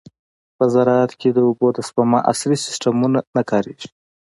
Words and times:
په 0.57 0.63
زراعت 0.73 1.11
کې 1.19 1.29
د 1.33 1.37
اوبو 1.47 1.67
د 1.73 1.79
سپما 1.87 2.19
عصري 2.31 2.57
سیستمونه 2.65 3.19
نه 3.35 3.43
کارېږي. 3.49 3.89